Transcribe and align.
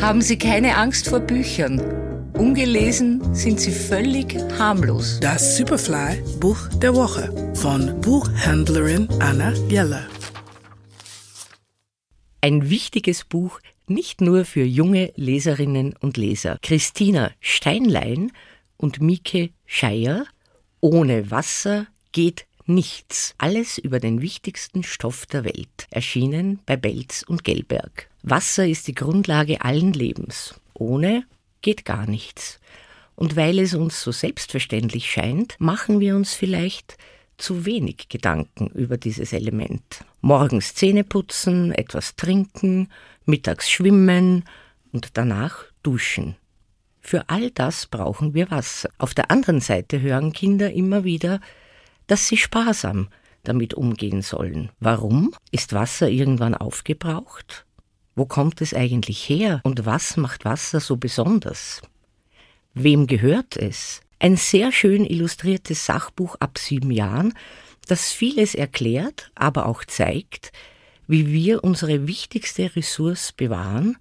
Haben 0.00 0.22
Sie 0.22 0.38
keine 0.38 0.78
Angst 0.78 1.10
vor 1.10 1.20
Büchern. 1.20 1.78
Ungelesen 2.32 3.34
sind 3.34 3.60
sie 3.60 3.70
völlig 3.70 4.34
harmlos. 4.58 5.20
Das 5.20 5.58
Superfly 5.58 6.22
Buch 6.40 6.68
der 6.80 6.94
Woche 6.94 7.52
von 7.54 8.00
Buchhändlerin 8.00 9.08
Anna 9.20 9.52
Jeller. 9.68 10.06
Ein 12.40 12.70
wichtiges 12.70 13.24
Buch 13.24 13.60
nicht 13.88 14.22
nur 14.22 14.46
für 14.46 14.64
junge 14.64 15.12
Leserinnen 15.16 15.94
und 16.00 16.16
Leser. 16.16 16.58
Christina 16.62 17.30
Steinlein 17.40 18.32
und 18.78 19.02
Mieke 19.02 19.50
Scheier 19.66 20.24
Ohne 20.80 21.30
Wasser 21.30 21.86
geht 22.12 22.46
nichts. 22.64 23.34
Alles 23.36 23.76
über 23.76 24.00
den 24.00 24.22
wichtigsten 24.22 24.82
Stoff 24.82 25.26
der 25.26 25.44
Welt. 25.44 25.88
Erschienen 25.90 26.60
bei 26.64 26.78
Belz 26.78 27.22
und 27.22 27.44
Gelberg. 27.44 28.09
Wasser 28.22 28.66
ist 28.66 28.86
die 28.88 28.94
Grundlage 28.94 29.62
allen 29.62 29.92
Lebens. 29.92 30.54
Ohne 30.74 31.24
geht 31.62 31.84
gar 31.84 32.06
nichts. 32.06 32.60
Und 33.14 33.36
weil 33.36 33.58
es 33.58 33.74
uns 33.74 34.02
so 34.02 34.12
selbstverständlich 34.12 35.10
scheint, 35.10 35.56
machen 35.58 36.00
wir 36.00 36.16
uns 36.16 36.34
vielleicht 36.34 36.96
zu 37.36 37.64
wenig 37.64 38.08
Gedanken 38.08 38.68
über 38.68 38.96
dieses 38.96 39.32
Element. 39.32 40.04
Morgens 40.20 40.74
Zähne 40.74 41.04
putzen, 41.04 41.72
etwas 41.72 42.16
trinken, 42.16 42.88
mittags 43.24 43.70
schwimmen 43.70 44.44
und 44.92 45.16
danach 45.16 45.64
duschen. 45.82 46.36
Für 47.00 47.28
all 47.28 47.50
das 47.50 47.86
brauchen 47.86 48.34
wir 48.34 48.50
Wasser. 48.50 48.90
Auf 48.98 49.14
der 49.14 49.30
anderen 49.30 49.60
Seite 49.60 50.00
hören 50.00 50.32
Kinder 50.32 50.70
immer 50.72 51.04
wieder, 51.04 51.40
dass 52.06 52.28
sie 52.28 52.36
sparsam 52.36 53.08
damit 53.42 53.72
umgehen 53.72 54.20
sollen. 54.20 54.70
Warum? 54.80 55.34
Ist 55.50 55.72
Wasser 55.72 56.10
irgendwann 56.10 56.54
aufgebraucht? 56.54 57.64
Wo 58.16 58.26
kommt 58.26 58.60
es 58.60 58.74
eigentlich 58.74 59.28
her 59.28 59.60
und 59.62 59.86
was 59.86 60.16
macht 60.16 60.44
Wasser 60.44 60.80
so 60.80 60.96
besonders? 60.96 61.80
Wem 62.74 63.06
gehört 63.06 63.56
es? 63.56 64.00
Ein 64.18 64.36
sehr 64.36 64.72
schön 64.72 65.04
illustriertes 65.04 65.86
Sachbuch 65.86 66.36
ab 66.40 66.58
sieben 66.58 66.90
Jahren, 66.90 67.34
das 67.88 68.12
vieles 68.12 68.54
erklärt, 68.54 69.30
aber 69.34 69.66
auch 69.66 69.84
zeigt, 69.84 70.52
wie 71.06 71.32
wir 71.32 71.64
unsere 71.64 72.06
wichtigste 72.06 72.76
Ressource 72.76 73.32
bewahren, 73.32 73.96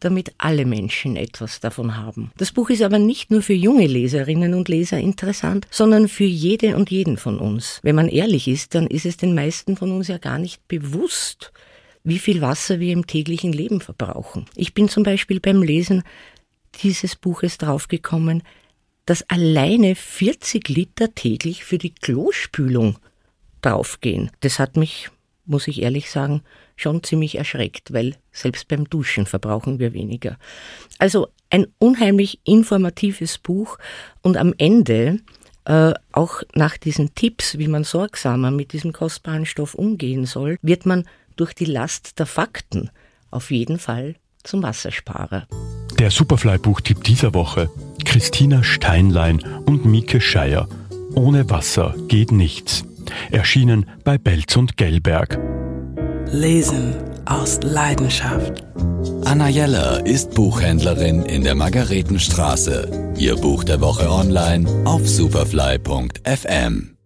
damit 0.00 0.32
alle 0.38 0.64
Menschen 0.64 1.16
etwas 1.16 1.60
davon 1.60 1.96
haben. 1.96 2.32
Das 2.38 2.52
Buch 2.52 2.70
ist 2.70 2.82
aber 2.82 2.98
nicht 2.98 3.30
nur 3.30 3.42
für 3.42 3.52
junge 3.52 3.86
Leserinnen 3.86 4.54
und 4.54 4.68
Leser 4.68 4.98
interessant, 4.98 5.66
sondern 5.70 6.08
für 6.08 6.24
jede 6.24 6.76
und 6.76 6.90
jeden 6.90 7.18
von 7.18 7.38
uns. 7.38 7.80
Wenn 7.82 7.94
man 7.94 8.08
ehrlich 8.08 8.48
ist, 8.48 8.74
dann 8.74 8.86
ist 8.86 9.06
es 9.06 9.18
den 9.18 9.34
meisten 9.34 9.76
von 9.76 9.92
uns 9.92 10.08
ja 10.08 10.18
gar 10.18 10.38
nicht 10.38 10.66
bewusst, 10.66 11.52
wie 12.04 12.18
viel 12.18 12.40
Wasser 12.40 12.80
wir 12.80 12.92
im 12.92 13.06
täglichen 13.06 13.52
Leben 13.52 13.80
verbrauchen. 13.80 14.46
Ich 14.54 14.74
bin 14.74 14.88
zum 14.88 15.02
Beispiel 15.02 15.40
beim 15.40 15.62
Lesen 15.62 16.02
dieses 16.82 17.16
Buches 17.16 17.58
draufgekommen, 17.58 18.42
dass 19.06 19.28
alleine 19.28 19.94
40 19.94 20.68
Liter 20.68 21.14
täglich 21.14 21.64
für 21.64 21.78
die 21.78 21.94
Klospülung 21.94 22.98
draufgehen. 23.60 24.30
Das 24.40 24.58
hat 24.58 24.76
mich, 24.76 25.10
muss 25.44 25.68
ich 25.68 25.82
ehrlich 25.82 26.10
sagen, 26.10 26.42
schon 26.76 27.02
ziemlich 27.02 27.36
erschreckt, 27.36 27.92
weil 27.92 28.16
selbst 28.32 28.68
beim 28.68 28.88
Duschen 28.88 29.26
verbrauchen 29.26 29.78
wir 29.78 29.92
weniger. 29.92 30.38
Also 30.98 31.28
ein 31.50 31.66
unheimlich 31.78 32.40
informatives 32.44 33.38
Buch 33.38 33.78
und 34.22 34.36
am 34.36 34.54
Ende 34.56 35.18
äh, 35.64 35.92
auch 36.12 36.42
nach 36.54 36.78
diesen 36.78 37.14
Tipps, 37.14 37.58
wie 37.58 37.68
man 37.68 37.84
sorgsamer 37.84 38.50
mit 38.50 38.72
diesem 38.72 38.92
kostbaren 38.92 39.44
Stoff 39.44 39.74
umgehen 39.74 40.24
soll, 40.24 40.56
wird 40.62 40.86
man 40.86 41.04
durch 41.40 41.54
die 41.54 41.64
Last 41.64 42.18
der 42.18 42.26
Fakten 42.26 42.90
auf 43.30 43.50
jeden 43.50 43.78
Fall 43.78 44.16
zum 44.42 44.62
Wassersparer. 44.62 45.46
Der 45.98 46.10
Superfly-Buchtipp 46.10 47.02
dieser 47.04 47.34
Woche: 47.34 47.70
Christina 48.04 48.62
Steinlein 48.62 49.42
und 49.66 49.84
Mieke 49.84 50.20
Scheier. 50.20 50.68
Ohne 51.14 51.48
Wasser 51.50 51.94
geht 52.08 52.30
nichts. 52.30 52.84
Erschienen 53.30 53.86
bei 54.04 54.18
Belz 54.18 54.56
und 54.56 54.76
Gelberg. 54.76 55.38
Lesen 56.30 56.94
aus 57.24 57.60
Leidenschaft. 57.62 58.64
Anna 59.24 59.48
Jeller 59.48 60.06
ist 60.06 60.34
Buchhändlerin 60.34 61.22
in 61.22 61.42
der 61.42 61.54
Margaretenstraße. 61.54 63.12
Ihr 63.16 63.36
Buch 63.36 63.64
der 63.64 63.80
Woche 63.80 64.10
online 64.10 64.68
auf 64.84 65.08
superfly.fm. 65.08 66.96